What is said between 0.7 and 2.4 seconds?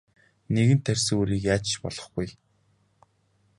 тарьсан үрийг яаж ч болохгүй.